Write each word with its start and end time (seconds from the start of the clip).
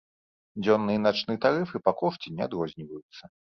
Дзённы 0.63 0.95
і 0.95 1.01
начны 1.07 1.37
тарыфы 1.45 1.83
па 1.89 1.95
кошце 2.01 2.35
не 2.41 2.47
адрозніваюцца. 2.49 3.23